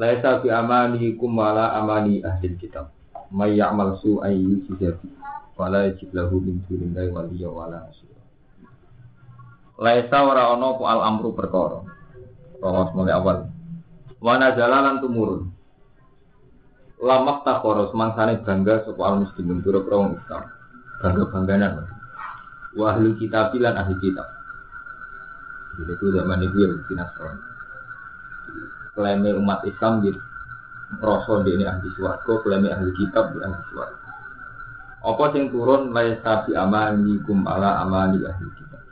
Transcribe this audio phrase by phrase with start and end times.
[0.00, 2.88] Laisa bi amanikum wala amani ahli kitab.
[3.32, 5.08] May ya'mal su'an yujzabi
[5.56, 8.20] wala yajid lahu min dunillahi waliyya wala nasira.
[9.76, 11.84] Laisa ora ana apa al amru perkara.
[12.64, 13.38] Rawas mulai awal.
[14.22, 15.52] Wa nazala lan tumurun.
[17.02, 20.44] Lamak takoro semangsane bangga sapa muslimin pira wong Islam.
[21.02, 21.84] Bangga-bangganan.
[22.78, 24.28] Wa ahli kitab lan ahli kitab.
[25.72, 26.68] Jadi itu zaman itu ya
[27.00, 27.51] Nasrani
[28.92, 30.20] klaimnya umat Islam gitu
[31.00, 34.02] rasa di ini ahli suarga klaimnya ahli kitab di ahli suarga
[35.02, 35.90] apa sing turun?
[35.90, 38.82] Laisa bi amani kum ala amani ahli kitab.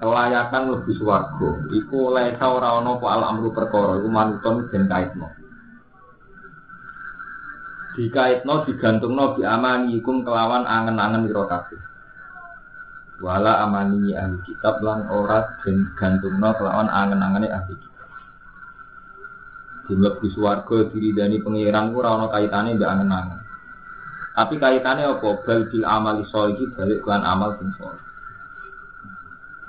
[0.00, 5.28] Kelayakan lebih suarga iku laisa ora ana apa al amru perkara iku manuton den kaitno.
[7.94, 11.80] Dikaitno digantungno bi amani kum kelawan angen-angen ira kabeh.
[13.20, 17.93] Wala amani ahli kitab lan ora den gantungno kelawan angen-angene ahli kitab
[19.84, 23.40] Jumlah suwargo diri dani pengiran ora ana kaitane mbak angen-angen.
[24.34, 25.28] Tapi kaitannya apa?
[25.44, 28.02] Bal bil amali iki balik kelan amal sing soleh.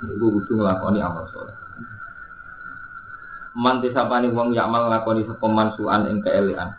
[0.08, 1.54] Iku kudu nglakoni amal soleh.
[3.60, 6.74] Man disapani wong amal nglakoni sapa mansuan ing keelekan.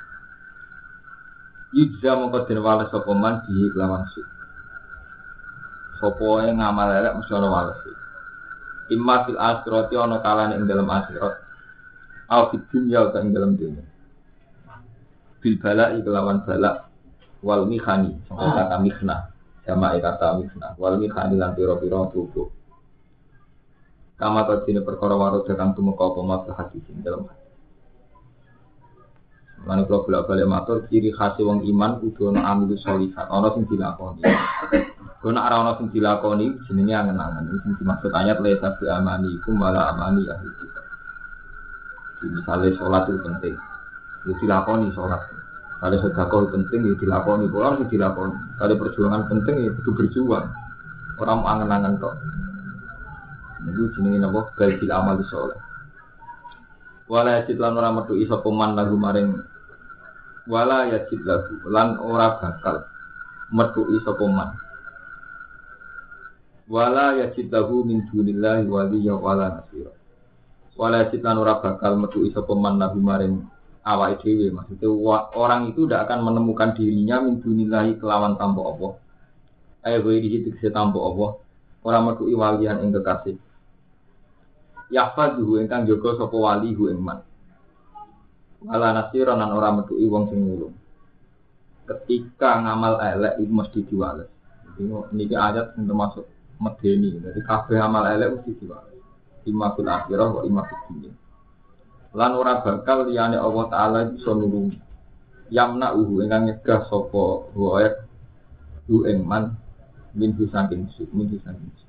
[1.77, 4.25] Yujza mongko den wales sapa man di lawan su.
[6.01, 7.79] Yang ngamal elek mesti ana wales.
[8.89, 11.46] Imma fil akhirati ana kalane ing dalam akhirat
[12.27, 13.83] Au fit dunya ing dalam dunya.
[15.39, 16.91] Bil bala kelawan bala
[17.39, 19.31] wal mihani sangka kata mihna
[19.63, 22.51] sama kata mihna wal mihani lan pira-pira tubuh.
[24.17, 27.47] Kama kadine perkara waru kang tumeka apa maksud hati sing dalam hati.
[29.61, 33.67] Mana kalau bolak balik matur ciri khas wong iman kudu ana amilu sholihat, ana sing
[33.67, 34.23] dilakoni.
[35.19, 37.51] Kono ora ana sing dilakoni jenenge angen-angen.
[37.61, 40.81] Sing dimaksud ayat laisa bi amani iku malah amani ahli kita.
[42.25, 43.53] Misalnya sholat itu penting,
[44.25, 45.21] ya dilakoni sholat.
[45.77, 48.33] Kalau sedekah penting ya dilakoni, kalau harus dilakoni.
[48.57, 50.49] Kalau perjuangan penting ya itu berjuang.
[51.21, 52.17] Orang mau angen-angen kok.
[53.69, 54.49] Itu jenenge napa?
[54.57, 55.61] Baikil amal sholat.
[57.05, 59.39] Wala yajid lan ora metu iso peman lagu maring
[60.43, 62.83] wala yajid lagu lan ora bakal
[63.53, 64.57] metu iso peman.
[66.67, 69.93] Wala yajid lagu min dunillahi waliya wala nasira
[70.77, 73.41] wala citan ora bakal metu iso peman nabi maring
[73.81, 74.87] awak dhewe maksudnya
[75.33, 78.93] orang itu tidak akan menemukan dirinya min dunillahi kelawan tanpa Allah
[79.89, 81.41] ayo gue di situ tanpa Allah
[81.81, 83.41] orang metu iwalian ing kekasih
[84.87, 87.19] Yahfadhu ingkang jaga sapa wali hu man.
[88.63, 90.47] Wala nasira nan ora metu wong sing.
[91.87, 94.31] Ketika ngamal elek itu mesti diwales.
[94.79, 96.23] Ini ayat termasuk
[96.59, 97.19] medeni.
[97.19, 98.96] Jadi kabeh amal elek mesti diwales
[99.51, 101.11] fil akhirah wa imma fil dunya
[102.17, 104.79] lan ora bakal liyane Allah taala bisa nulungi
[105.53, 107.87] yamna uhu ingkang nyegah sapa wae
[108.87, 109.53] du ing man
[110.15, 111.85] min saking su min saking su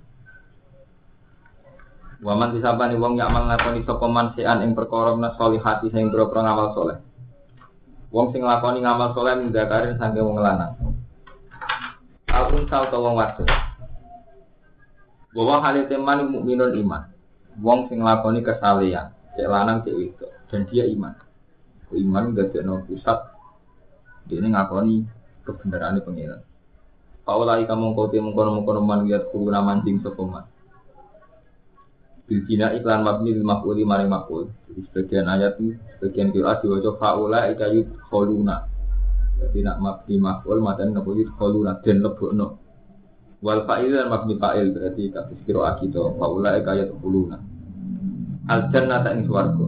[2.18, 6.98] Waman disabani wong yak nglakoni sapa man sean ing perkara solihati sing boro ngamal soleh.
[8.10, 10.74] Wong sing nglakoni ngamal soleh mindakarin sange wong lanang.
[12.26, 13.46] Alun sal wong wadon.
[15.30, 17.06] Bahwa hal teman mukminun iman
[17.58, 21.14] wong sing lakoni kesalehan, cek lanang cek itu, dan dia iman.
[21.88, 23.18] Iman gak ada pusat,
[24.28, 25.08] dia ini ngakoni
[25.48, 26.40] kebenaran pengiran.
[27.24, 30.48] Paulai kamu tiap mengkono mengkono man lihat kuruna mancing sopeman.
[32.28, 34.52] Bilkina iklan mabni lil maf'uli maring maf'ul.
[34.68, 38.68] Jadi sebagian ayat ini, sebagian kira diwajah faula ikayut kholuna.
[39.40, 42.67] Jadi nak mabni maf'ul matan ngapuyut kholuna dan lebokno.
[43.38, 47.38] Wal fa'il dan mabni fa'il berarti kata kiro akito faula ikayut kholuna
[48.48, 49.66] al jannata ing swarga.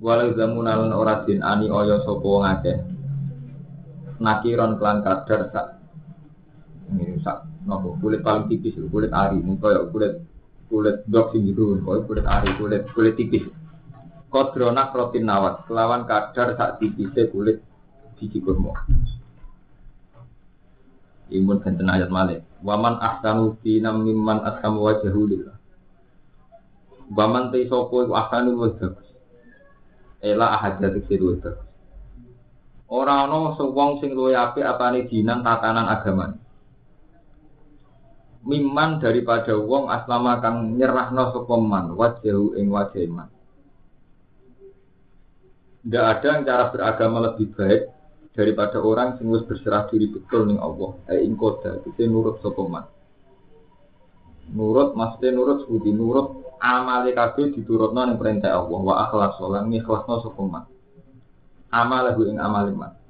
[0.00, 2.76] Walau zamunalan ora din ani oyo sapa wong akeh.
[4.20, 5.66] Nakiron klan kadar sak.
[6.92, 7.96] Ini sak nopo?
[8.00, 9.38] Kulit paling tipis kulit ari.
[9.40, 10.20] Mung kulit
[10.68, 13.44] kulit dok sing gitu kulit ari kulit kulit tipis.
[14.32, 17.60] Kodrona protein nawat kelawan kadar sak tipisnya kulit
[18.16, 18.76] biji kurma
[21.30, 25.60] imun benten ayat malik waman ahsanu dinam mimman ashamu wajahu lillah
[27.10, 29.08] Baman te sopo iku ahsanu wa bagus.
[30.22, 31.66] Ela ahad jadi siru bagus.
[32.86, 36.38] Ora ana wong sing luwih apik apane dinan tatanan agama.
[38.46, 43.28] Miman daripada wong aslama kang nyerahno sapa man wajahu ing wajah iman.
[45.80, 47.82] Tidak ada yang cara beragama lebih baik
[48.34, 50.96] daripada orang sing wis berserah diri betul ning Allah.
[51.10, 52.84] Eh ing koda, itu nurut sapa man.
[54.50, 60.22] Nurut maksudnya nurut sebuti nurut amale kabeh diturutno ning perintah Allah wa akhlas lan ikhlasno
[60.22, 60.64] sapa man.
[61.70, 63.00] Amalahu ing amale man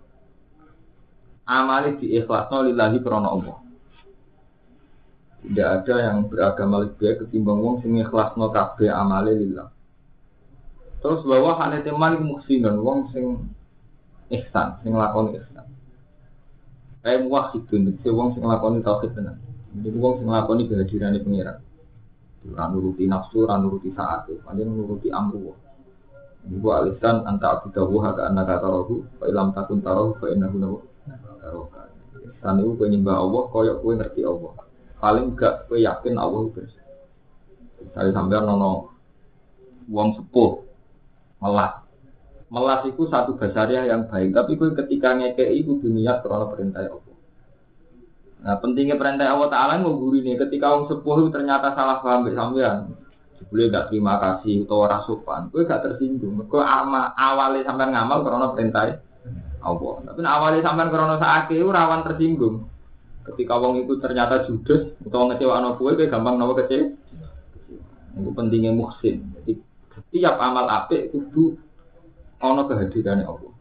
[1.51, 3.59] amali diikhlasno lillahi krana Allah.
[5.41, 9.69] Tidak ada yang beragama lebih baik ketimbang wong sing ikhlasno kabeh amale lillah.
[11.03, 13.51] Terus bahwa hane teman muhsinun wong sing
[14.31, 15.67] ihsan, sing lakoni ihsan.
[17.03, 19.37] Kayak muwahhidun, itu wong sing lakoni tauhid tenan.
[19.75, 21.59] Jadi wong sing lakoni kehadiran pengiran.
[22.41, 25.53] Ora nuruti nafsu, ora nuruti saat, pancen nuruti amru.
[26.41, 30.81] Ibu alisan anta abidahu haka anaka tarahu, fa ilam takun tarahu fa innahu
[31.41, 31.85] barokah.
[32.41, 34.53] Dan itu penyembah Allah, koyok kue ngerti Allah.
[34.97, 36.65] Paling gak kue yakin Allah itu.
[37.85, 38.93] Misalnya sampai nono
[39.88, 40.65] uang sepuh,
[41.44, 41.80] melas.
[42.50, 47.17] Melas itu satu basaria yang baik, tapi kue ketika ngekei itu dunia karena perintah Allah.
[48.43, 52.91] Nah pentingnya perintah Allah Ta'ala guru ini ketika orang sepuh itu ternyata salah paham sampean
[53.50, 56.44] boleh gak terima kasih atau rasupan, gue gak tersinggung.
[56.52, 58.85] Ama awalnya sampai ngamal karena perintah
[59.64, 59.94] Allah.
[60.06, 62.69] Tapi awalnya sampai krono sakit rawan tersinggung.
[63.26, 66.94] Ketika wong itu ternyata judes atau ngecewa anak kue, kayak gampang nawa kecil.
[68.17, 69.35] Itu pentingnya muhsin.
[69.41, 69.58] Jadi
[69.99, 71.58] setiap amal apik itu
[72.41, 73.53] ono kehadirannya Allah.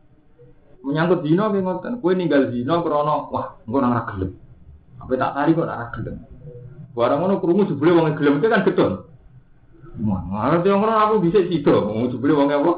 [0.80, 4.32] Menyangkut zina kayak ngoten, kue ninggal zina krono, wah, engko nang gelem.
[5.04, 6.16] Apa tak tari kok nang gelem.
[6.96, 8.94] Barang ngono krungu jebule wong gelem kan gedon.
[10.08, 10.22] Wah,
[10.56, 12.72] ngerti wong aku bisa sida, wong jebule wong apa?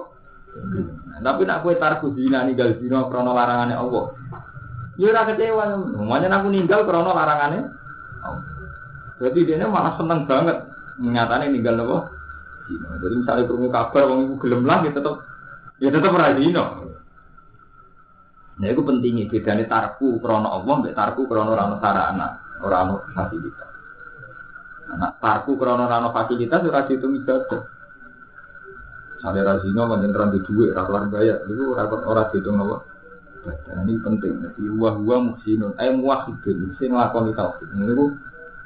[1.21, 4.06] Tapi nak kue tarku zina ninggal zina krono larangannya Allah.
[4.97, 5.63] Ya ora kecewa,
[5.94, 7.69] namanya aku ninggal krono larangannya
[8.25, 8.45] Allah.
[9.21, 10.57] Jadi dia malah seneng banget
[10.97, 11.97] menyatakan ninggal apa?
[13.06, 15.31] Jadi misalnya kerungu kabar wong ibu gelem lah ya tetep
[15.81, 16.66] ya tetep ora zina.
[18.62, 22.28] Nah itu pentingnya bedanya tarku krono Allah mbek tarku krono rano sarana,
[22.62, 23.69] ora ono fasilitas.
[24.94, 27.62] Nah, tarku krono rano fasilitas ora dihitung ibadah.
[29.22, 31.42] Sale razino pancen ra duwe ra kelar bayar.
[31.50, 32.78] Iku ora ora dihitung apa.
[33.42, 34.45] Nah, ini penting.
[34.45, 35.74] Jadi wa huwa muhsinun.
[35.81, 37.69] Ay muwahhidun sing nglakoni tauhid.
[37.74, 38.13] Niku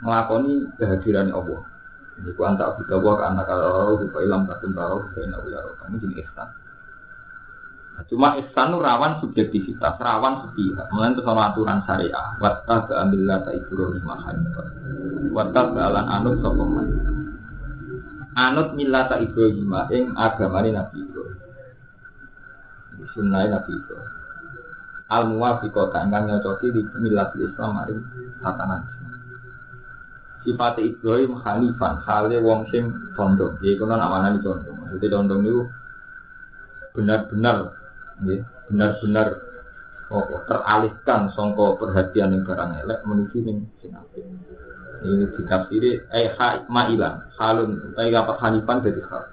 [0.04, 1.64] nglakoni kehadiran Allah.
[2.20, 6.50] Niku antak kita wa kana kalau fa ilam takun taro fa inna ya Kamu ihsan.
[8.06, 10.88] Cuma ihsan rawan subjektivitas, rawan sepihak.
[10.94, 12.28] Mulai itu sama aturan syariah.
[12.38, 14.68] Watta keambillah ta ibrahim hanifah.
[15.32, 16.88] Watta kealan anut sokoman
[18.36, 21.40] anut millata Ibrahim ing agamane Nabi Ibrahim.
[23.16, 24.12] Sunnah Nabi Ibrahim.
[25.06, 28.02] Al muwafiqah kang nyocoki di milat Islam maring
[28.42, 28.82] tatanan
[30.42, 33.58] Sifat Ibrahim Hanifan, hale wong sing condong.
[33.66, 34.06] Ya iku nang
[34.38, 34.78] di condong.
[34.78, 35.62] Maksudnya condong itu
[36.94, 37.74] benar-benar
[38.22, 39.28] benar-benar
[40.12, 43.94] oh, teralihkan songko perhatian yang barang elek menuju ning sing.
[45.06, 46.34] Ini ditafsiri eh
[46.72, 49.24] ma'ilan, halun, eh apa hanifan jadi hal.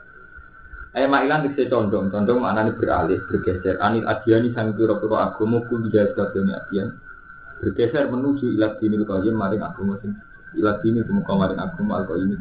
[0.93, 3.81] Eh ma'ilan bisa condong, condong maknanya beralih, bergeser.
[3.81, 6.89] Anil adiani sang pura-pura agama tidak sebagainya adian.
[7.63, 10.13] Bergeser menuju ilat dini qayyim maring agama sing
[10.59, 12.35] ilat dini kemuka maring agama al ini.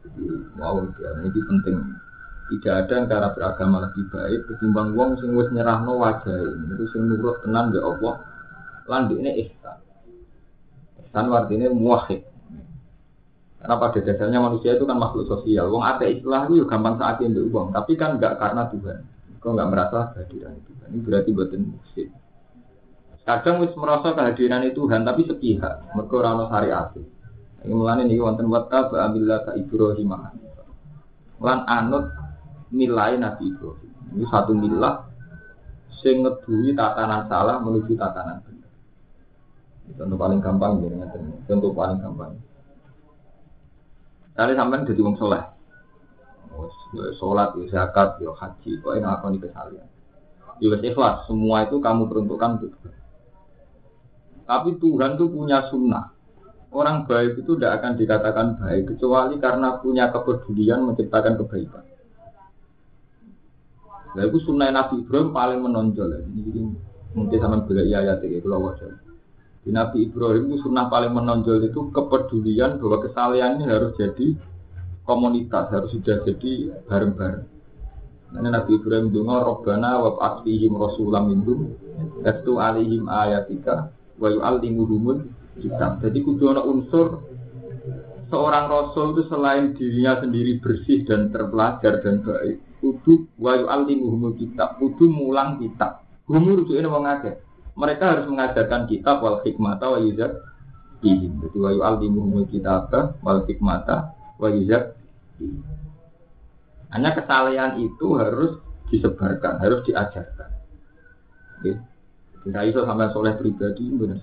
[0.00, 0.24] Jadi
[0.58, 0.82] wow,
[1.22, 1.78] ini penting.
[2.50, 6.74] Tidak ada yang cara beragama lebih baik ketimbang wong sing wis nyerahno ini.
[6.74, 8.14] Itu sing nurut tenan ya Allah.
[8.90, 9.78] Lan ini ihsan.
[11.14, 12.26] Kan artinya muahid.
[13.60, 15.70] Karena pada dasarnya manusia itu kan makhluk sosial.
[15.70, 18.98] Wong ada istilah itu gampang saat itu uang, tapi kan enggak karena Tuhan.
[19.38, 20.88] Kau enggak merasa kehadiran Tuhan.
[20.90, 22.08] Ini berarti buatan musik.
[23.22, 25.86] Kadang wis merasa kehadiran Tuhan tapi sepihak.
[25.92, 26.90] Mereka rano syariat.
[27.60, 30.10] Ini mulane ini wonten wata ba'amillah ka Ibrahim
[31.40, 32.08] Lan anut
[32.70, 33.92] nilai Nabi Ibrahim.
[34.14, 35.06] Ini satu milah
[36.00, 36.24] sing
[36.74, 38.72] tatanan salah menuju tatanan benar.
[39.98, 41.06] Contoh paling gampang ya,
[41.50, 42.32] contoh paling gampang.
[44.38, 45.42] Tadi sampai jadi wong soleh,
[47.18, 49.88] sholat, ya zakat, ya haji, kok ini apa nih kesalian?
[50.62, 52.72] Ya ikhlas, semua itu kamu peruntukkan untuk
[54.46, 56.14] Tapi Tuhan itu punya sunnah.
[56.70, 61.89] Orang baik itu tidak akan dikatakan baik kecuali karena punya kepedulian menciptakan kebaikan.
[64.16, 66.10] Nah itu sunnah Nabi Ibrahim paling menonjol.
[66.26, 66.60] Jadi
[67.14, 68.98] mungkin sama bela iya ya tiga itu wajar.
[69.60, 74.34] Di Nabi Ibrahim itu sunnah paling menonjol itu kepedulian bahwa kesalahan ini harus jadi
[75.04, 77.44] komunitas, harus sudah jadi bareng-bareng.
[78.30, 81.74] Nah, Nabi Ibrahim dungo Robbana wa ba'athihim rasulam minhum
[82.22, 83.90] Yastu alihim ayatika
[84.22, 85.26] wa yu'allimuhumul
[85.58, 85.98] kitab.
[85.98, 87.26] Jadi kudu ana unsur
[88.30, 94.80] seorang rasul itu selain dirinya sendiri bersih dan terpelajar dan baik, kudu wa yu'allimuhumul kitab,
[94.80, 96.02] kudu mulang kitab.
[96.26, 97.36] Humur itu ini wong akeh.
[97.76, 100.40] Mereka harus mengajarkan kitab wal hikmata wa yuzak
[101.04, 101.38] ihim.
[101.44, 104.96] Jadi wa yu'allimuhumul kitab wal hikmata wa yuzak
[106.90, 108.58] hanya kesalahan itu harus
[108.90, 110.50] disebarkan, harus diajarkan.
[111.60, 111.72] Oke.
[112.40, 114.18] Tidak iso sampai soleh pribadi benar.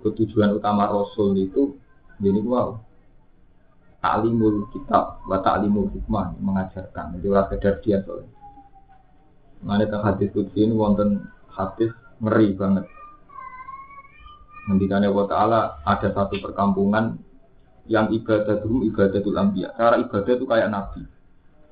[0.00, 1.76] Ketujuan utama Rasul itu
[2.22, 2.78] jadi wow.
[3.98, 7.18] Taklimul kitab, wa taklimul hikmah mengajarkan.
[7.18, 8.30] Jadi orang sekedar dia soleh.
[9.58, 11.90] Mengenai tentang hadis kudsi ini wonten hadis
[12.22, 12.86] ngeri banget.
[14.70, 17.18] Ngendikannya Allah Ta'ala ada satu perkampungan
[17.90, 19.74] yang ibadah dulu ibadatul anbiya.
[19.74, 21.02] Cara ibadah itu kayak nabi.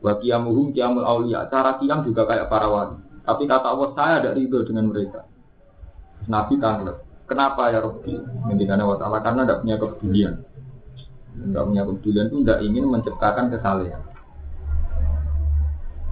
[0.02, 1.46] Wa kiamuhum kiamul aulia.
[1.46, 2.98] Cara kiam juga kayak para wali.
[3.22, 5.28] Tapi kata Allah saya ada ridho dengan mereka.
[6.26, 6.98] Nabi tanglet.
[7.26, 8.14] Kenapa ya Rabbi?
[8.50, 10.34] Ngendikannya Allah Ta'ala karena tidak punya kepedulian.
[11.36, 14.02] Tidak punya kepedulian itu tidak ingin menciptakan kesalahan.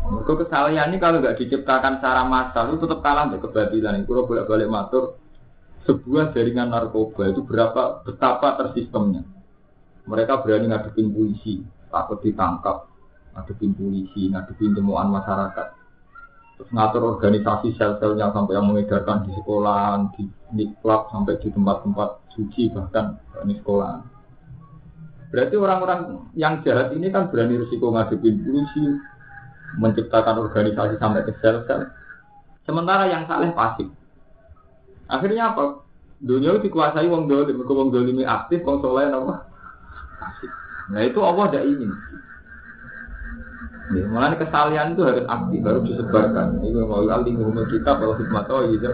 [0.04, 4.04] Mereka kesalahan ini kalau nggak diciptakan secara massal itu tetap kalah dengan kebatilan.
[4.04, 5.04] Kalau bolak balik matur
[5.88, 9.24] sebuah jaringan narkoba itu berapa betapa tersistemnya.
[10.04, 12.84] Mereka berani ngadepin polisi, takut ditangkap,
[13.32, 15.68] ngadepin polisi, ngadepin temuan masyarakat.
[16.54, 22.30] Terus ngatur organisasi sel-selnya sampai yang mengedarkan di sekolah, di, di klub, sampai di tempat-tempat
[22.36, 23.16] suci bahkan
[23.48, 24.13] di sekolah.
[25.34, 28.86] Berarti orang-orang yang jahat ini kan berani risiko ngadepin polisi,
[29.82, 31.90] menciptakan organisasi sampai ke sel-sel.
[32.62, 33.90] Sementara yang saleh pasif.
[35.10, 35.82] Akhirnya apa?
[36.22, 39.50] Dunia itu dikuasai wong dolim, wong dolim aktif, wong soleh apa?
[40.22, 40.50] Pasif.
[40.94, 41.90] Nah itu Allah tidak ingin.
[43.98, 46.62] Ya, malah kesalahan itu harus aktif, harus disebarkan.
[46.62, 48.86] Ini mau alimu kita kalau hikmah tahu gitu.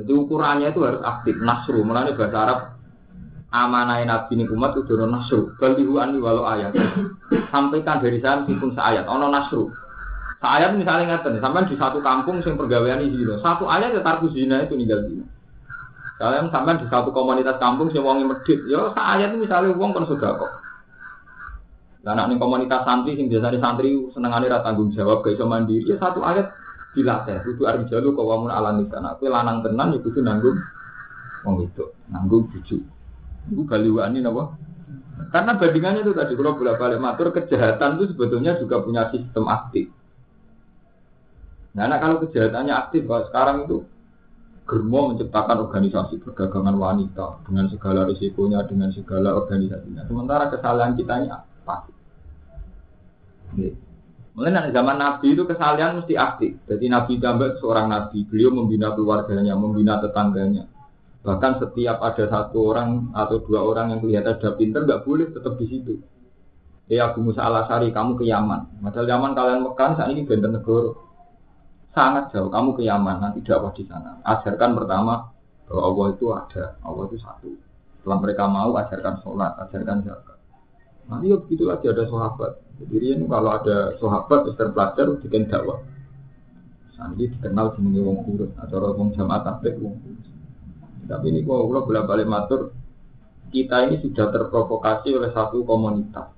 [0.00, 1.84] Jadi ukurannya itu harus aktif, nasru.
[1.84, 2.58] Malah bahasa Arab
[3.48, 5.52] amanai nabi ini umat itu dono nasru.
[5.56, 6.76] Balihu ani walau ayat.
[7.48, 9.72] Sampaikan dari saya meskipun seayat ono nasru.
[10.38, 14.62] Seayat misalnya ngeten sampai di satu kampung sing pergawean ini satu ayat ya tarku zina
[14.62, 15.24] itu ninggal zina.
[16.18, 20.36] Kalian sampai di satu komunitas kampung sing wongi medit ya seayat misalnya wong kan sudah
[20.36, 20.52] kok.
[21.98, 25.98] Nah, nih komunitas santri sing biasa di santri senengane ra tanggung jawab gak mandiri ya
[25.98, 26.52] satu ayat
[26.94, 27.42] dilatih.
[27.42, 30.56] Kudu arep jalu kok wamun ala nisana kowe lanang tenan ya kudu nanggung
[31.42, 32.76] wong itu nanggung bojo
[33.48, 34.44] Ibu baliwani apa?
[35.28, 39.90] Karena bandingannya itu tadi kalau bolak balik matur kejahatan itu sebetulnya juga punya sistem aktif.
[41.76, 43.78] Nah, kalau kejahatannya aktif, kalau sekarang itu
[44.68, 50.04] Germo menciptakan organisasi perdagangan wanita dengan segala risikonya, dengan segala organisasinya.
[50.04, 51.28] Sementara kesalahan kita ini
[51.64, 51.96] pasif.
[54.36, 56.60] Mulai zaman Nabi itu kesalahan mesti aktif.
[56.68, 60.68] Jadi Nabi tambah seorang Nabi, beliau membina keluarganya, membina tetangganya.
[61.28, 65.60] Bahkan setiap ada satu orang atau dua orang yang kelihatan sudah pinter, nggak boleh tetap
[65.60, 66.00] di situ.
[66.88, 68.80] Ya Abu Musa al kamu ke Yaman.
[68.80, 70.96] Padahal Yaman kalian Mekan saat ini benten negara.
[71.92, 74.16] Sangat jauh, kamu ke Yaman, nanti dakwah di sana.
[74.24, 75.28] Ajarkan pertama
[75.68, 77.50] bahwa Allah itu ada, Allah itu satu.
[78.00, 80.38] Setelah mereka mau, ajarkan sholat, ajarkan zakat.
[81.12, 82.52] Nanti ya begitu lagi ada sahabat.
[82.88, 85.84] Jadi ini kalau ada sahabat terpelajar, bikin dakwah.
[86.96, 89.92] Nanti dikenal jenenge wong kurus, atau wong jamaah tablik wong.
[91.08, 92.76] Tapi ini kalau bolak balik matur,
[93.48, 96.28] kita ini sudah terprovokasi oleh satu komunitas.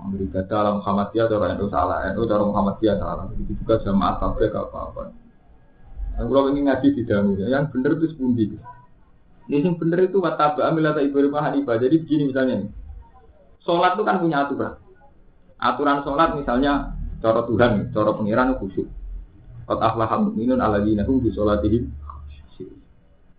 [0.00, 3.24] Amerika dalam Muhammadiyah atau NU salah, NU dalam Muhammadiyah salah.
[3.32, 5.12] Begitu juga jamaah tabligh apa-apa.
[6.16, 8.44] Yang kalau ingin ngaji di dalam yang benar itu sepundi.
[9.48, 11.76] Ini yang benar itu wataba amilata ibrahim hanifah.
[11.80, 12.70] Jadi begini misalnya nih.
[13.64, 14.72] Sholat itu kan punya aturan.
[15.60, 18.88] Aturan sholat misalnya cara Tuhan, cara pengiran khusyuk.
[19.68, 21.92] Qad aflaha mu'minun alladzina hum bi sholatihim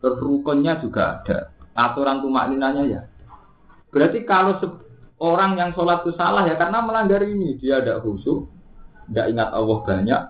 [0.02, 1.54] Terus rukunnya juga ada.
[1.78, 3.02] Aturan tumak ninanya ya.
[3.94, 4.58] Berarti kalau
[5.22, 7.56] orang yang sholat itu salah ya karena melanggar ini.
[7.62, 8.50] Dia ada khusyuk,
[9.08, 10.22] tidak ingat Allah banyak,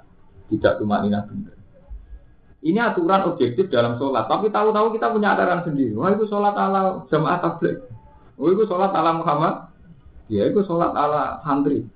[0.52, 1.56] tidak tumak nina benar.
[2.62, 4.30] Ini aturan objektif dalam sholat.
[4.30, 5.98] Tapi tahu-tahu kita punya aturan sendiri.
[5.98, 7.82] Wah itu sholat ala jamaah tabligh.
[8.38, 9.56] Wah itu sholat ala Muhammad.
[10.30, 11.90] Ya itu sholat ala santri.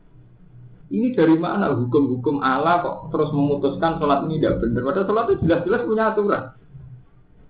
[0.90, 4.82] Ini dari mana hukum-hukum Allah kok terus memutuskan sholat ini tidak benar?
[4.86, 6.44] Padahal sholat itu jelas-jelas punya aturan.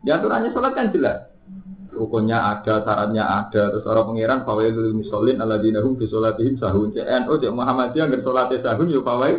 [0.05, 1.33] Di aturannya sholat kan jelas.
[1.89, 3.74] Rukunnya ada, syaratnya ada.
[3.74, 6.93] Terus orang pengiran fawailul misolin ala dinahum sholatihim sahun.
[6.93, 9.38] CNO cek Muhammadiyah nggak sholatnya sahun ya fawail.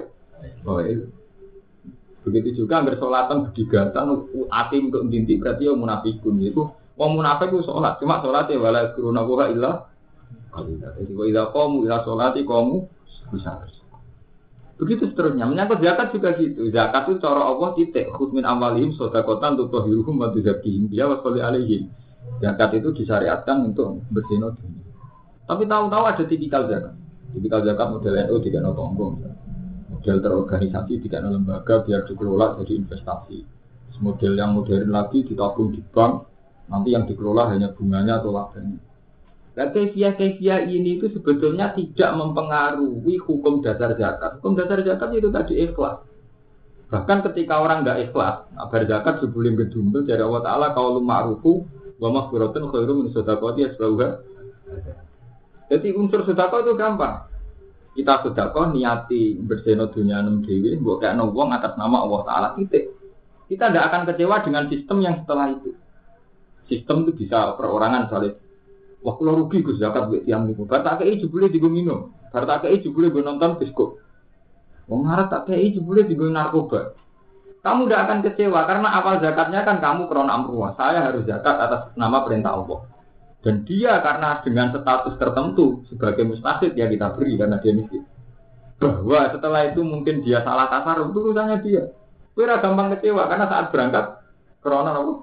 [0.66, 1.06] Fawail.
[2.26, 4.04] Begitu juga nggak sholatan berdigatan
[4.50, 6.66] atim untuk dinti berarti ya munafikun itu.
[6.96, 9.72] Wong munafik itu sholat, cuma sholatnya wala kuruna wa illa
[10.56, 12.88] Jadi wa idza qamu ila sholati qamu
[13.36, 13.62] bisa.
[14.76, 15.48] Begitu seterusnya.
[15.48, 16.68] Menyangkut zakat juga gitu.
[16.68, 18.12] Zakat itu cara Allah titik.
[18.12, 21.88] Khudmin amalihim sodakotan tutohiruhum wa tuzakihim biya wa alaihim.
[22.44, 24.84] Zakat itu disyariatkan untuk berzina dunia.
[25.48, 26.92] Tapi tahu-tahu ada tipikal zakat.
[27.32, 29.06] Tipikal zakat model NU tidak no tonggo.
[29.88, 33.38] Model terorganisasi tidak no lembaga biar dikelola jadi investasi.
[33.96, 36.28] Model yang modern lagi ditabung di bank.
[36.68, 38.76] Nanti yang dikelola hanya bunganya atau labanya.
[39.56, 44.36] Nah, kefiah-kefiah ini itu sebetulnya tidak mempengaruhi hukum dasar zakat.
[44.38, 46.04] Hukum dasar zakat itu tadi ikhlas.
[46.92, 51.64] Bahkan ketika orang tidak ikhlas, agar zakat sebelum gedung dari Allah Ta'ala kalau ma'rufu
[51.96, 54.08] wa maghfiratun khairu min sedekati asbauha.
[55.72, 57.26] Jadi unsur sedekah itu gampang.
[57.96, 62.92] Kita sedekah niati berseno dunia enam dewi, mbok kayak atas nama Allah Taala titik.
[63.48, 65.72] Kita tidak akan kecewa dengan sistem yang setelah itu.
[66.68, 68.45] Sistem itu bisa perorangan misalnya.
[69.04, 70.64] Wah kalau rugi gue zakat buat tiang itu.
[70.64, 72.14] Kata kei jebule di minum.
[72.32, 74.00] Kata kei jebule gue nonton biskop.
[74.86, 76.94] Wong harap tak kei jebule di narkoba.
[77.66, 80.78] Kamu tidak akan kecewa karena awal zakatnya kan kamu krona amruah.
[80.78, 82.86] Saya harus zakat atas nama perintah Allah.
[83.42, 88.06] Dan dia karena dengan status tertentu sebagai mustahid ya kita beri karena dia miskin.
[88.78, 91.90] Bahwa setelah itu mungkin dia salah kasar itu urusannya dia.
[92.38, 94.04] Kira gampang kecewa karena saat berangkat
[94.62, 95.14] krona apa?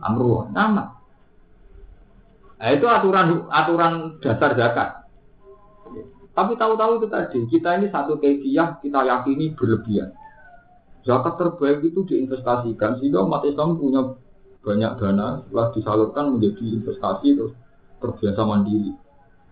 [0.00, 0.48] Amruah.
[0.56, 0.99] Nama.
[2.60, 4.88] Nah, itu aturan aturan dasar zakat.
[6.36, 10.12] Tapi tahu-tahu itu tadi, kita ini satu kefiah kita yakini berlebihan.
[11.02, 14.12] Zakat terbaik itu diinvestasikan sehingga umat Islam punya
[14.60, 17.52] banyak dana setelah disalurkan menjadi investasi terus
[18.04, 18.92] terbiasa mandiri.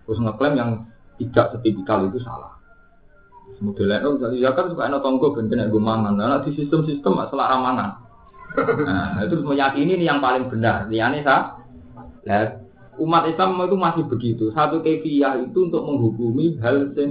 [0.04, 0.70] Terus ngeklaim yang
[1.16, 2.60] tidak setipikal itu salah.
[3.58, 6.14] Modelnya itu misalnya zakat suka enak tonggo ben kena gue mangan.
[6.14, 7.90] Nah di sistem-sistem masalah ramangan.
[8.84, 10.86] Nah itu meyakini ini yang paling benar.
[10.86, 11.58] Liane sah.
[12.28, 12.67] Nah,
[12.98, 14.44] umat Islam itu masih begitu.
[14.52, 17.10] Satu kefiah itu untuk menghukumi hal yang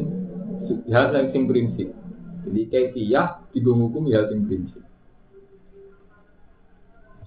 [0.91, 1.89] hal yang prinsip.
[2.48, 4.84] Jadi kaifiyah dihukum ya sing prinsip.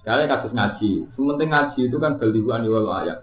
[0.01, 3.21] Sekali kasus ngaji, sementing ngaji itu kan balihuan wal ayat.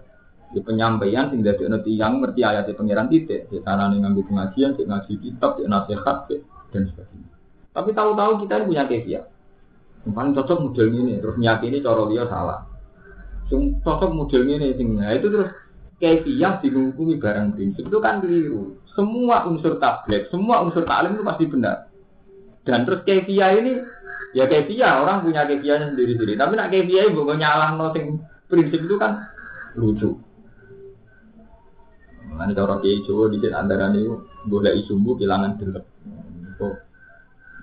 [0.55, 4.79] Di penyampaian sing dadi ana yang ngerti ayat di pangeran titik, di nih nganggo pengajian,
[4.79, 6.31] di ngaji kitab, di nasihat
[6.71, 7.35] dan sebagainya.
[7.75, 9.27] Tapi tahu-tahu kita punya kefiah.
[10.07, 12.59] Yang paling cocok model ini, terus nyakini cara dia salah.
[13.49, 15.49] Yang cocok model ini, sing nah itu terus
[15.99, 18.77] kefiah dihukumi barang prinsip itu kan keliru.
[18.95, 21.89] Semua unsur tablet, semua unsur taklim itu pasti benar.
[22.63, 23.81] Dan terus kevia ini
[24.37, 26.37] ya kevia orang punya kefiahnya sendiri-sendiri.
[26.37, 29.25] Tapi nak kevia ibu nyalah noting prinsip itu kan
[29.75, 30.13] lucu.
[32.29, 34.05] Mana cara kiai Jawa di antara ini
[34.45, 35.85] boleh sumbu kehilangan delep.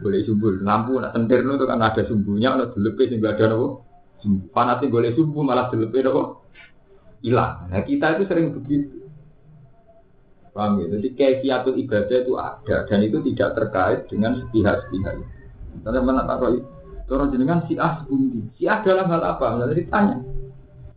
[0.02, 3.85] Boleh sumbu lampu nak sentir itu kan ada sumbunya, ada delepnya sehingga ada nopo.
[4.50, 6.22] Panas sih boleh sumbu malah delepnya nopo
[7.20, 7.68] hilang.
[7.68, 9.06] Nah kita itu sering begitu.
[10.56, 10.88] Paham ya?
[10.96, 15.34] Jadi kaifiatul ibadah itu ada dan itu tidak terkait dengan sepihak-sepihak itu.
[15.76, 16.56] Misalnya mana tak tahu
[17.06, 18.50] Orang jenengan si ah sebundi.
[18.58, 19.54] Si ah dalam hal apa?
[19.54, 20.16] Misalnya ditanya.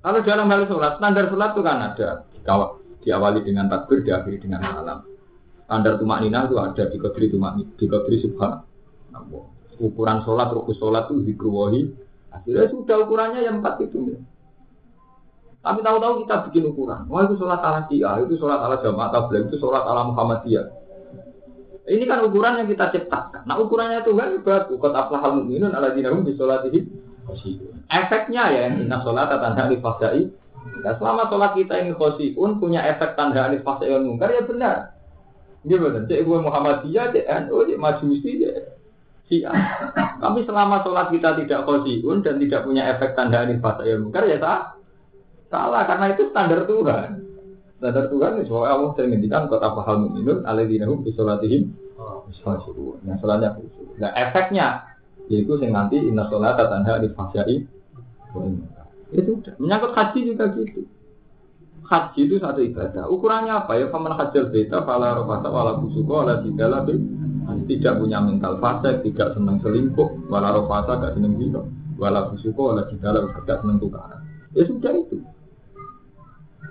[0.01, 2.09] Kalau dalam hal sholat, standar sholat itu kan ada.
[2.99, 5.05] Diawali dengan takbir, diakhiri dengan salam.
[5.69, 8.65] Standar tumak nina itu ada di kodri tumak di kodri subhan.
[9.77, 11.81] Ukuran sholat, rukus sholat itu dikruwahi.
[12.29, 14.13] Akhirnya sudah ukurannya yang empat itu.
[14.13, 14.19] Ya.
[15.59, 17.03] Tapi tahu-tahu kita bikin ukuran.
[17.11, 20.65] Wah itu sholat ala Syiah, itu sholat ala Jamaah Tabligh, itu sholat ala Muhammadiyah.
[21.89, 23.43] Ini kan ukuran yang kita ciptakan.
[23.43, 26.81] Nah ukurannya itu kan ibarat ukot aflahal mu'minun ala di ini.
[27.89, 30.29] Efeknya ya, inna sholat tanda alif fasai.
[30.79, 34.95] Nah, selama sholat kita ini khosiun punya efek tanda alif fasai mungkar ya benar.
[35.67, 36.07] Ini benar.
[36.07, 38.78] Cek gue Muhammadiyah, cek NU, cek Majusi, cek
[39.29, 39.53] Syiah.
[40.17, 44.41] Tapi selama sholat kita tidak khosiun dan tidak punya efek tanda alif fasai mungkar ya
[44.41, 44.73] sah.
[45.53, 47.09] Salah karena itu standar Tuhan.
[47.77, 51.69] Standar Tuhan itu bahwa Allah sering ngendikan kota pahal mu'minun aladzinahum bi sholatihim
[53.05, 53.97] Yang sholatnya khusyuk.
[54.01, 54.67] Nah efeknya
[55.29, 57.55] yaitu yang nanti inna sholat tanda di fasyai
[59.09, 59.53] itu udah.
[59.57, 60.85] Menyangkut haji juga gitu.
[61.89, 63.09] Haji itu satu ibadah.
[63.09, 63.89] Ukurannya apa ya?
[63.89, 66.85] Faman hajar beta, fala rofata, wala busuko, wala jidala,
[67.69, 72.85] tidak punya mental fase, tidak senang selingkuh, wala rofata, gak senang zino, wala busuko, wala
[72.89, 74.21] jidala, gak senang tukaran.
[74.53, 75.17] Ya sudah itu.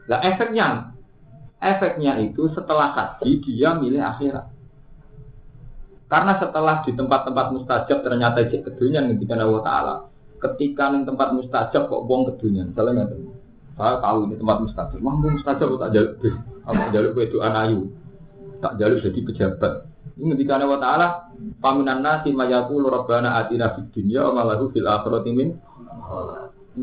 [0.09, 0.97] Nah efeknya,
[1.61, 4.47] efeknya itu setelah haji dia milih akhirat.
[6.09, 9.95] Karena setelah di tempat-tempat mustajab ternyata cek kedunian ketika Allah Taala.
[10.41, 13.11] Ketika di tempat mustajab kok buang kedunian, misalnya nggak
[13.79, 16.13] saya tahu ini tempat mustajab, wah mustajab tak jaluk
[16.67, 17.81] apa jaluk itu anayu,
[18.59, 19.73] tak jaluk jadi pejabat.
[20.19, 21.09] Ketika Allah Taala,
[21.63, 25.55] paminan nasi mayaku lorabana atina fid dunya wa malahu fil akhirati min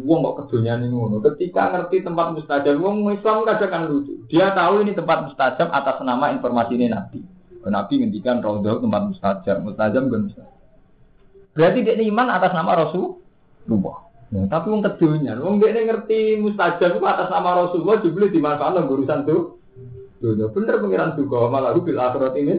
[0.03, 1.23] Wong kok kedonyan ini ngono.
[1.23, 4.27] Ketika ngerti tempat mustajab, wong Islam kadang kan lucu.
[4.27, 7.23] Dia tahu ini tempat mustajab atas nama informasi ini Nabi.
[7.63, 10.55] Nabi ngendikan raudhah tempat mustajab, mustajab bukan mustajab.
[11.55, 13.97] Berarti dia iman atas nama Rasulullah.
[14.35, 18.83] Nah, tapi wong kedunya, wong dia ngerti mustajab itu atas nama Rasulullah dibeli di mana
[18.83, 19.63] urusan tuh.
[20.19, 22.55] Dunia bener pengiran juga malah bil akhirat ini.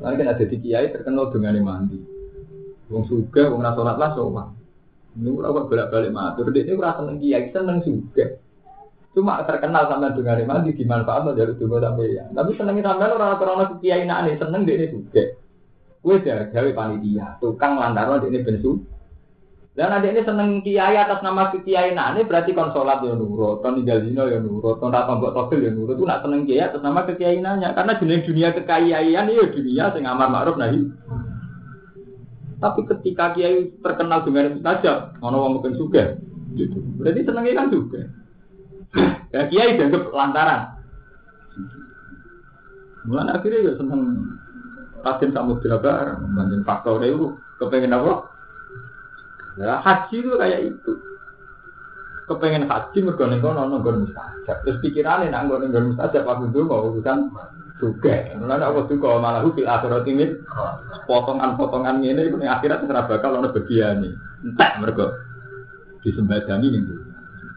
[0.00, 1.98] Lalu kan ada kiai terkenal dengan mandi.
[2.90, 4.56] Wong suga, wong nasolat lah sopan.
[5.10, 8.24] Ini ora bolak-balik matur, dia ini ora seneng kiai, seneng suga.
[9.10, 12.24] Cuma terkenal sama dengan mandi dimanfaat dari dulu sampai ya.
[12.30, 15.24] Tapi senengnya sampai orang orang kiai nak seneng dia ini juga.
[16.00, 18.80] Kue dah gawe panitia, tukang lantaran ini bensu.
[19.70, 24.02] Dan ada ini seneng kiai atas nama kiai ini berarti konsolat ya nurut, kon tinggal
[24.02, 25.94] dino ya nurut, kon rata mbok togel ya nurut.
[25.94, 30.10] Itu nak seneng kiai atas nama kiai nanya, karena jenis dunia kekayaan ya dunia sing
[30.10, 30.90] amar ma'ruf nahi.
[32.60, 36.04] Tapi ketika kiai terkenal dengan saja, ono wong kepen juga,
[36.58, 36.82] gitu.
[36.98, 38.00] Berarti senengnya kan juga.
[39.30, 40.74] Ya kiai dianggap lantaran.
[43.06, 44.26] Mulai akhirnya ya seneng
[45.06, 48.29] Raden Samudra bareng, banyak faktor itu kepengen apa?
[49.60, 50.92] Ya, haji itu kayak itu.
[52.24, 54.56] Kepengen haji mergo ning kono nggon mustajab.
[54.64, 57.28] Terus pikirannya nak nggon nggon mustajab aku dulu mau urusan
[57.76, 58.32] juga.
[58.40, 60.24] Mulane aku juga malah bil akhirat ini
[61.04, 64.10] potongan-potongan ini itu ning akhirat ora bakal ono bagiane.
[64.40, 65.06] Entek mergo
[66.00, 66.84] disembadani ning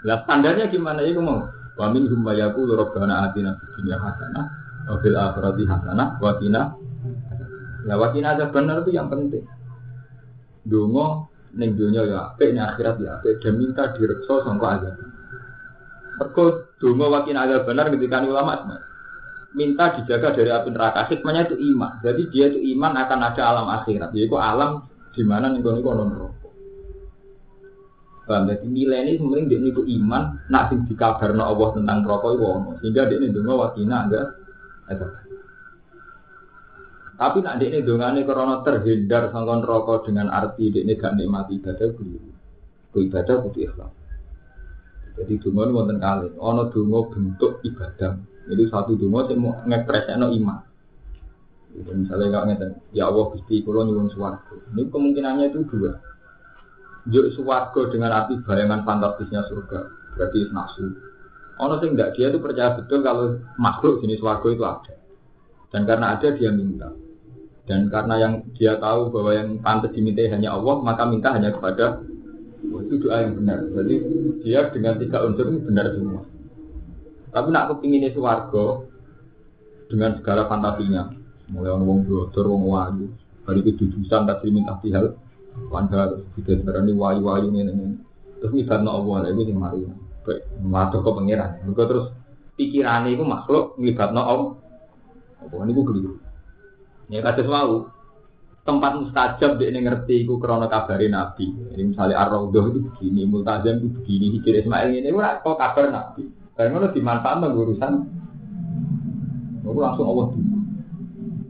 [0.03, 1.47] Lah standarnya gimana ya mau?
[1.79, 4.45] Wa min hum yaqulu rabbana atina fid dunya hasanah
[4.91, 6.75] wa fil akhirati hasanah wa qina
[7.83, 9.43] Nah, wakina ada benar itu yang penting.
[10.63, 14.95] Dungo neng dunia ya apik, neng akhirat ya apik, dan minta direkso sangka azab.
[16.17, 16.45] Mergo
[16.77, 18.81] dungo wakina ada benar ketika ulama
[19.53, 21.09] minta dijaga dari api neraka.
[21.09, 22.01] Hikmahnya itu iman.
[22.01, 24.09] Jadi dia itu iman akan ada alam akhirat.
[24.13, 26.49] Yaitu alam di mana nih kono kono neraka.
[28.23, 28.49] Paham?
[28.49, 32.45] Jadi nilai ini sebenarnya dia itu iman, nak sing dikabarno Allah tentang neraka itu
[32.81, 34.21] Sehingga dia ini dungo wakina ada.
[37.23, 42.35] Tapi nak ini dongane karena terhindar sangkon rokok dengan arti ini gak nikmati ibadah keliru.
[42.91, 43.95] Ku ibadah kudu ikhlas.
[45.15, 46.35] Jadi donga ini wonten kali.
[46.35, 48.19] Ono donga bentuk ibadah.
[48.51, 50.59] Jadi satu donga sing mau ngepreseno iman.
[51.79, 54.59] Jadi misalnya nggak ngeten, ya Allah gusti kulo nyuwun suwargo.
[54.75, 55.95] Ini kemungkinannya itu dua.
[57.07, 59.79] Yuk suwargo dengan arti bayangan fantastisnya surga,
[60.19, 60.91] berarti nafsu.
[61.55, 64.93] Ono sing enggak dia itu percaya betul kalau makhluk jenis suwargo itu ada.
[65.71, 66.91] Dan karena ada dia minta.
[67.63, 72.03] Dan karena yang dia tahu bahwa yang pantas diminta hanya Allah, maka minta hanya kepada
[72.63, 73.59] itu doa yang benar.
[73.71, 73.95] Jadi
[74.43, 76.21] dia dengan tiga unsur ini benar semua.
[77.33, 78.87] Tapi nak kepinginnya suwargo
[79.89, 81.11] dengan segala fantasinya,
[81.49, 83.07] mulai wong brodor, wong wayu,
[83.47, 85.17] hari itu dudusan tak minta hal,
[85.69, 87.97] wanda tidak sebenarnya wayu-wayu ini,
[88.37, 89.81] terus ngibatno Allah, itu yang mari,
[90.25, 91.51] kayak matur ke pangeran.
[91.73, 92.05] Terus
[92.57, 94.51] pikirannya itu makhluk ngibatno Allah,
[95.63, 96.11] ini gue keliru.
[97.11, 97.91] Ya kados mau
[98.63, 101.51] tempat mustajab dia ngerti iku krana kabari Nabi.
[101.75, 106.31] Ini misalnya Ar-Raudhah itu begini, Multazam itu begini, Hijir Ismail ini ora kok kabar Nabi.
[106.55, 107.93] Karena itu dimanfaatkan urusan
[109.63, 110.57] Lalu langsung Allah dulu.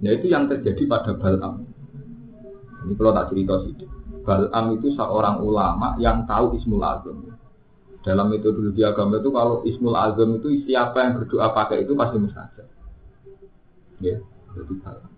[0.06, 1.66] Ya itu yang terjadi pada Balam.
[2.86, 3.74] Ini kalau tak cerita sih.
[4.24, 7.34] Balam itu seorang ulama yang tahu Ismul Azam.
[8.04, 12.68] Dalam metodologi agama itu kalau Ismul Azam itu siapa yang berdoa pakai itu pasti mustajab.
[14.04, 14.20] Ya,
[14.54, 15.13] jadi Balam.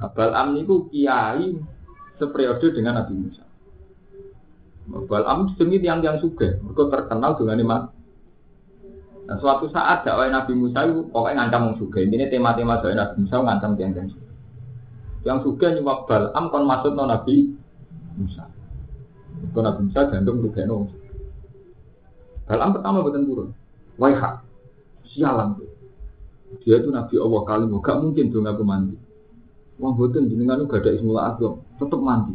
[0.00, 1.56] Am niku kiai
[2.20, 3.44] seperiode dengan Nabi Musa.
[5.26, 7.82] Am demi tiang-tiang suge, mereka terkenal dengan iman.
[9.26, 12.06] Nah, suatu saat dakwah Nabi Musa itu pokoknya ngancam wong suge.
[12.06, 14.32] Ini tema-tema dakwah Nabi Musa ngancam tiang-tiang suge.
[15.26, 16.06] Yang suge nyuwak
[16.36, 17.50] Am kon masuk no Nabi
[18.20, 18.46] Musa.
[19.50, 20.86] Kalau Nabi Musa jantung suge no.
[22.46, 23.48] Am pertama bukan turun.
[23.96, 24.44] Waiha,
[25.08, 25.72] sialan tuh.
[26.62, 28.94] Dia itu Nabi Allah kalimu, gak mungkin dong aku mandi.
[29.76, 32.34] Wong boten jenengan gak ada ismul azam, tetep mandi.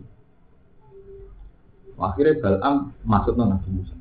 [2.02, 3.96] Akhirnya Balam masuk ke Nabi Musa.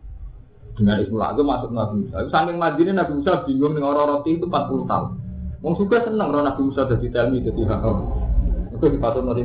[0.76, 2.28] Dengan ismul azam masuk Nabi Musa.
[2.28, 5.08] Saking mandinya Nabi Musa bingung dengan orang roti itu 40 tahun.
[5.60, 7.96] Wong suka seneng kalau Nabi Musa jadi telmi jadi hakam.
[8.76, 9.44] Itu dipatut nanti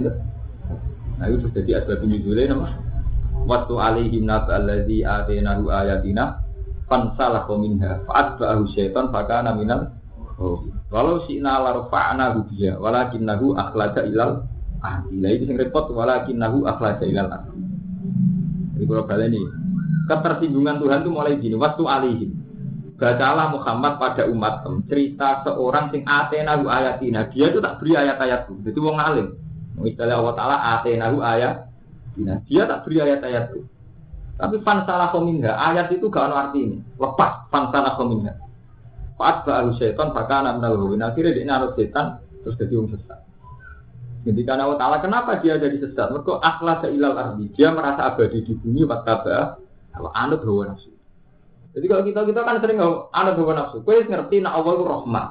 [1.15, 2.69] Nah itu jadi asbab nuzulnya nama.
[3.45, 6.43] Waktu alaihim nab alladzi atenahu ayatina
[6.89, 9.91] fansalah minha fa'atba'ahu syaitan fakana minal
[10.35, 14.43] Oh, walau si nalar fa'na hubiya, walakin nahu akhlaja ilal
[14.83, 15.23] ahli.
[15.23, 17.55] Lah itu yang repot, walakin nahu akhlaja ilal ahli.
[18.75, 19.41] Jadi kalau balik ini,
[20.11, 22.31] ketersinggungan Tuhan itu mulai gini, waktu alihim.
[22.95, 27.27] Bacalah Muhammad pada umat cerita seorang sing atenahu ayatina.
[27.27, 28.63] Dia itu tak beri ayat-ayatku.
[28.63, 29.35] Jadi wong alim.
[29.83, 31.67] Istilah Allah Ta'ala atenahu ayat.
[32.47, 33.67] Dia tak beri ayat-ayatku.
[34.35, 36.77] Tapi fan salah kominha, ayat itu gak ada arti ini.
[36.99, 38.35] Lepas fan salah kominha.
[39.15, 43.19] Fat baru setan bahkan anak menal Akhirnya dia naruh setan terus jadi orang sesat.
[44.27, 46.11] Ketika Allah Ta'ala kenapa dia jadi sesat?
[46.11, 47.47] Mereka akhlas ilal ardi.
[47.55, 49.55] Dia merasa abadi di bumi wattaba
[49.95, 50.91] kalau anut hawa nafsu.
[51.75, 53.79] Jadi kalau kita kita kan sering anut hawa nafsu.
[53.87, 55.27] Kue ngerti nak Allah itu rahmat.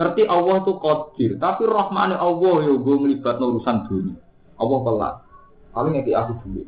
[0.00, 1.30] Ngerti Allah itu qadir.
[1.38, 4.18] Tapi rahmatnya Allah ya gue ngelibat urusan dunia.
[4.58, 5.14] Allah pelak.
[5.76, 6.62] Paling ngerti aku dulu.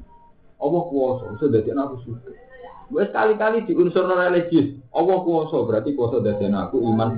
[0.61, 1.25] Allah kuasa.
[1.41, 2.44] Sudah jadi aku suka.
[2.93, 4.77] Gue sekali-kali di unsur religius.
[4.93, 7.11] Allah kuasa berarti kuasa dari aku iman.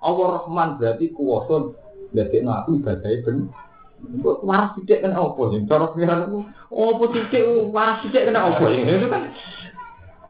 [0.00, 1.72] Allah Rahman berarti kuasa
[2.12, 3.10] dari aku ibadah.
[3.96, 5.60] Kok waras tidak kena apa sih?
[5.64, 7.04] Cara pikiran aku, apa
[7.72, 8.82] waras tidak kena apa sih?
[8.84, 9.22] Itu kan.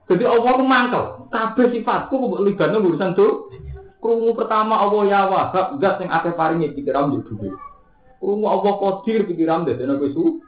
[0.07, 1.05] Jadi Allah itu mangkel.
[1.35, 3.51] Kabeh sifatku kok libatnya urusan tuh.
[3.99, 7.51] Krungu pertama Allah ya wahab, enggak sing akeh paringi pikiran yo duwe.
[8.23, 10.39] Krungu Allah qadir pikiran dadi nek su.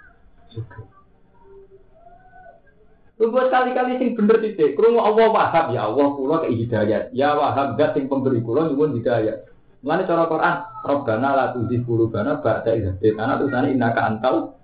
[3.19, 4.79] Lu buat kali-kali sing bener titik.
[4.79, 7.11] Krungu Allah wahab ya Allah kula kei hidayat.
[7.11, 9.43] Ya wahab enggak sing pemberi kula nyuwun hidayat.
[9.83, 14.59] Mulane cara Quran, Rabbana la tuzigh qulubana ba'da idh hadaytana tulisane innaka antal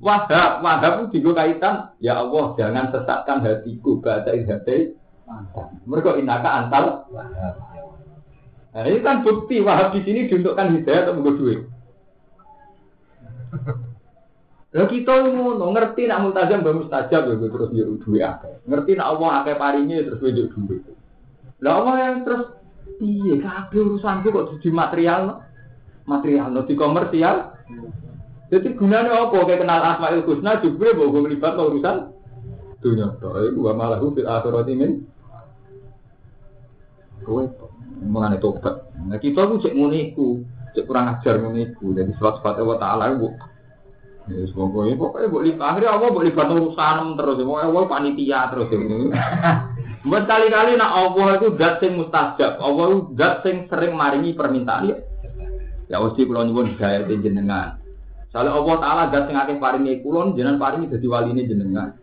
[0.00, 0.64] wahab.
[0.64, 4.96] Wahab itu juga kaitan, ya Allah jangan sesatkan hatiku ba'da idh.
[5.84, 7.54] Mereka innaka antal wahab.
[8.68, 11.60] Nah, ini kan bukti wahab di sini diuntukkan hidayah atau menggo duit.
[14.68, 18.52] Lah kita ngono ngerti nak multazam mbak mustajab ya terus yo duit akeh.
[18.68, 20.84] Ngerti nak Allah akeh paringi terus yo duit.
[21.64, 22.58] Lah Allah yang terus
[22.98, 25.46] Iya, kabeh urusanku kok di material,
[26.02, 27.54] material, no, komersial.
[28.50, 29.44] Jadi gunanya apa?
[29.44, 32.10] Kayak kenal Asmaul Husna juga mau gue melibat urusan
[32.80, 33.14] dunia.
[33.20, 35.04] Tapi gua malah gue akhirat ini.
[37.22, 37.44] Gue
[38.02, 38.88] mengenai tobat.
[38.98, 41.92] Nah kita gue cek muniku, cek kurang ajar muniku.
[41.92, 43.30] Jadi sebab-sebab Allah Taala gue
[44.28, 48.68] Ya, pokoknya pokoknya boleh akhirnya Allah boleh bantu urusan terus, pokoknya Allah panitia terus.
[50.08, 54.92] Buat kali-kali nak Allah itu zat sing mustajab, Allah itu zat sing sering maringi permintaan
[54.92, 54.96] ya.
[55.88, 57.80] Ya mesti kula nyuwun hidayah jenengan.
[58.28, 61.96] Soalnya Allah Taala zat sing akeh paringi kula jenengan paringi dadi waline jenengan.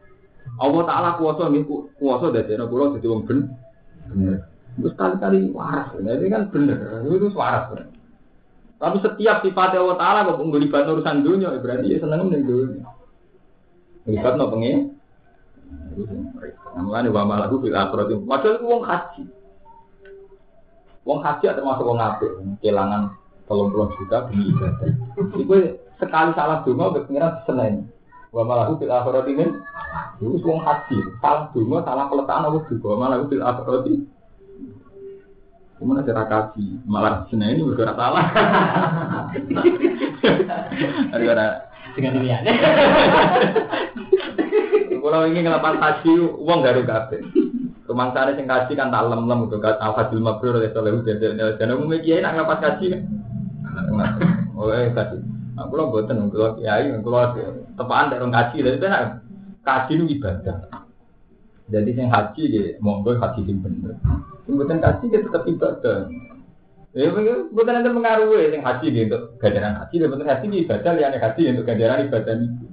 [0.58, 1.66] Allah Taala kuasa nggih
[2.02, 3.40] kuasa dadi kula dadi wong ben.
[4.76, 7.95] Terus kali-kali waras, ini kan bener, itu waras bener.
[8.86, 12.86] Tapi setiap sifat Allah Taala kok nggolibat urusan dunia, berarti ya seneng ning dunia.
[14.06, 14.94] Ngelibat no pengen,
[16.76, 18.12] Namanya wa malaku fil akhirat.
[18.28, 19.24] Padahal itu wong haji.
[21.08, 23.16] Wong haji termasuk wong apik, kelangan
[23.48, 24.90] tolong puluh juta demi ibadah.
[25.40, 25.56] Itu
[25.96, 27.74] sekali salah donga pengiran senen.
[28.36, 29.46] Wa malaku fil akhirat ini
[30.20, 30.98] itu wong haji.
[31.24, 32.86] Salah donga, salah peletakan apa juga.
[32.92, 33.84] Wa malaku fil akhirat
[35.76, 38.26] Kemudian cara kaji, malah senen ini bergerak salah.
[41.12, 42.44] Ada dengan dilihat.
[45.06, 47.22] Kalau ingin ngelapan haji, uang garu kabeh.
[47.86, 51.22] Rumah sana sing kaji kan tak lem-lem untuk kat al hadil mabrur oleh soleh udah
[51.62, 53.02] dan umumnya kiai nak ngelapan kaji kan.
[54.58, 55.22] Oh eh kaji.
[55.56, 57.38] Aku lo buatan kalau kiai kalau
[57.78, 59.22] tepaan dari kaji dari itu nak
[59.62, 60.58] kaji itu ibadah.
[61.70, 63.94] Jadi yang haji dia monggo haji yang bener.
[64.46, 66.06] Buatan kaji dia tetap ibadah.
[66.96, 67.12] Ya,
[67.52, 71.66] bukan nanti mengaruhi yang haji gitu, ganjaran haji, dan betul haji ibadah, liane haji untuk
[71.68, 72.66] ganjaran ibadah itu.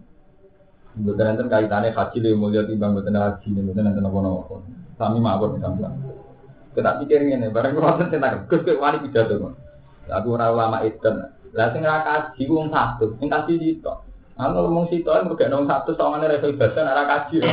[0.93, 4.55] Bukan nanti kaitannya haji lebih mulia timbang bukan haji nanti nopo nopo.
[4.95, 5.91] Sami mawon misalnya.
[6.77, 9.53] Kita pikir ini, barang kalau nanti tentang gus gus wani pidato kok.
[10.07, 11.09] Aku ora ulama itu.
[11.53, 13.93] Lah sing ra kaji wong satu, sing kaji itu.
[14.39, 17.37] Kalau ngomong situ, mereka nong satu soalnya revo ibadah ora kaji.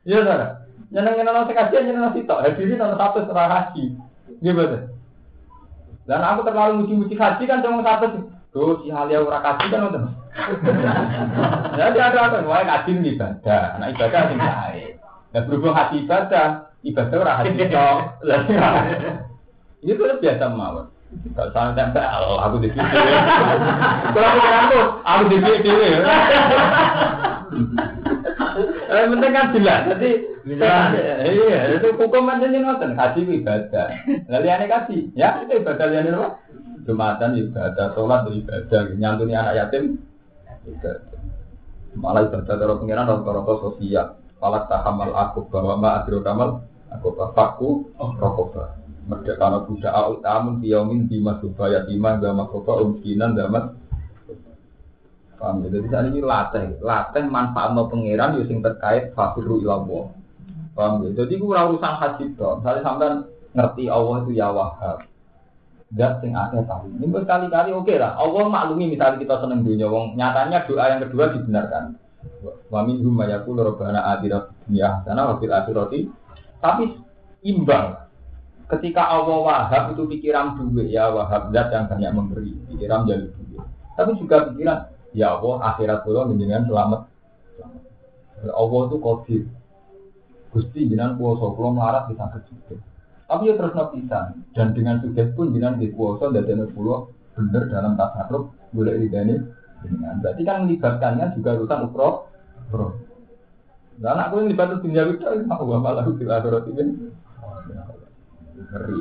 [0.00, 0.64] Iya saudara.
[0.90, 2.34] Nyeneng nyeneng sing kaji nyeneng situ.
[2.34, 3.94] Hadiri nong satu ora kaji.
[4.42, 4.90] Gimana?
[6.10, 8.26] Dan aku terlalu muji-muji haji kan cuma satu.
[8.50, 10.02] Tuh si halia ora kaji kan udah.
[11.78, 12.42] Jadi ada apa?
[12.42, 13.78] Wah kaji ini ibadah.
[13.78, 14.92] Nah ibadah sing baik.
[15.30, 17.98] Nah berhubung hati ibadah, ibadah ora hati tok.
[19.80, 20.92] Ini tuh biasa mawon.
[21.32, 22.84] Kalau sana tempel, aku di sini.
[24.14, 25.88] Kalau aku aku di sini.
[28.90, 29.80] Eh, penting kan jelas.
[29.86, 30.10] Jadi,
[30.50, 32.98] iya, itu hukum aja nih nonton.
[32.98, 33.86] Kaji ibadah.
[34.26, 36.42] Lalu aneh kaji, ya itu ibadah liane apa?
[36.82, 39.94] Jumatan ibadah, sholat ibadah, nyantuni anak yatim
[40.66, 41.22] ibadah.
[41.94, 44.18] Malah ibadah kalau pengiran dan kalau sosial.
[44.40, 48.74] Falak tahamal aku bahwa ma adro kamal aku bapakku rokobah.
[49.06, 53.76] Merdeka anak budak au tamun biyomin bima subaya bima gama kofa umkinan damat.
[55.40, 55.68] Paham ya?
[55.72, 60.12] Jadi saat ini latih, latih manfaat no pengiran yang terkait fakiru ilawo.
[60.76, 61.24] Paham ya?
[61.24, 62.60] Jadi gue urusan haji dong.
[62.60, 63.08] Misalnya sampai
[63.56, 65.10] ngerti Allah itu ya wahab
[65.90, 66.86] zat sing akeh tahu.
[66.86, 68.14] Ini berkali-kali oke lah.
[68.14, 71.98] Allah maklumi misalnya kita seneng dunia, wong nyatanya doa yang kedua dibenarkan.
[72.70, 76.00] Wa minhum mayakul rabbana atina dunya hasanah wa fil akhirati
[76.62, 76.84] tapi
[77.42, 77.96] imbang.
[78.70, 83.66] Ketika Allah wahab itu pikiran duit ya wahab zat yang banyak memberi pikiran jadi duit.
[83.98, 84.78] Tapi juga pikiran
[85.16, 87.00] ya Allah akhirat pulau dengan selamat.
[87.56, 87.82] selamat.
[88.54, 89.42] Allah itu kodir.
[90.50, 92.78] Gusti jinan kuasa pulau melarat bisa kecil.
[93.30, 97.70] Tapi ya terus nabisan dan dengan sudah pun jinan di kuasa dan dengan pulau bener
[97.70, 99.38] dalam tasarruf boleh ridani
[99.86, 100.18] dengan.
[100.18, 102.08] Berarti kan melibatkannya juga urusan ukro.
[102.66, 102.88] Ukro.
[104.00, 107.12] Nah, anak gue libat dunia itu mau malah di akhirat ini
[108.70, 109.00] ngeri.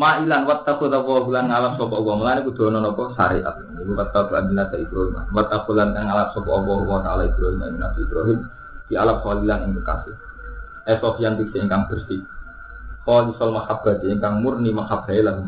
[0.00, 3.52] Ma'ilan wattakhudha wa bulan ngalap sapa Allah mulane kudu ana napa syariat.
[3.76, 5.12] Iku wattakhudha abdina ta Ibrahim.
[5.28, 8.38] Wattakhudha kang ngalap sapa Allah wa taala Ibrahim lan Nabi Ibrahim
[8.88, 10.16] di alam khalilan ing kekasih.
[10.88, 12.24] Esok yang ingkang bersih.
[13.04, 15.44] Khalisal mahabbah ingkang murni mahabbah lahum